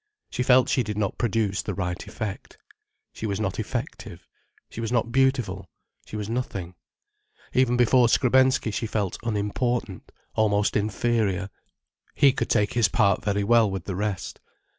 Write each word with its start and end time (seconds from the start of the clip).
She 0.31 0.41
felt 0.41 0.67
she 0.67 0.81
did 0.81 0.97
not 0.97 1.19
produce 1.19 1.61
the 1.61 1.75
right 1.75 2.07
effect. 2.07 2.57
She 3.13 3.27
was 3.27 3.39
not 3.39 3.59
effective: 3.59 4.27
she 4.67 4.81
was 4.81 4.91
not 4.91 5.11
beautiful: 5.11 5.69
she 6.07 6.15
was 6.15 6.27
nothing. 6.27 6.73
Even 7.53 7.77
before 7.77 8.07
Skrebensky 8.09 8.71
she 8.71 8.87
felt 8.87 9.19
unimportant, 9.21 10.11
almost 10.33 10.75
inferior. 10.75 11.51
He 12.15 12.33
could 12.33 12.49
take 12.49 12.73
his 12.73 12.87
part 12.87 13.23
very 13.23 13.43
well 13.43 13.69
with 13.69 13.85
the 13.85 13.95
rest. 13.95 14.39